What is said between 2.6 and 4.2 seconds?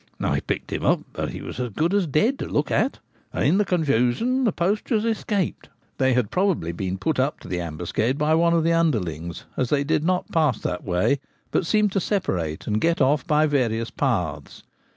at;' and in the confu